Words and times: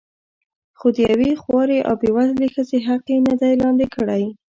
خو 0.77 0.87
د 0.95 0.97
یوې 1.11 1.31
خوارې 1.41 1.79
او 1.87 1.95
بې 2.01 2.09
وزلې 2.15 2.47
ښځې 2.55 2.79
حق 2.87 3.03
یې 3.11 3.17
نه 3.27 3.33
دی 3.41 3.53
لاندې 3.61 3.85
کړی. 3.95 4.23